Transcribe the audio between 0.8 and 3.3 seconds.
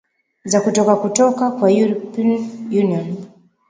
kutoka kwa european union